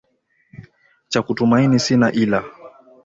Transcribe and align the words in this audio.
Cha 1.09 1.21
kutumaini 1.21 1.79
sina 1.79 2.11
ila 2.11 2.43